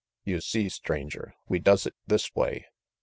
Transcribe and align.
You 0.25 0.41
see, 0.41 0.67
Stranger, 0.67 1.35
we 1.47 1.59
does 1.59 1.85
it 1.85 1.93
this 2.07 2.33
way. 2.33 2.65